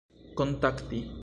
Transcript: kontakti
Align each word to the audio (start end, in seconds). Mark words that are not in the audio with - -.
kontakti 0.35 1.03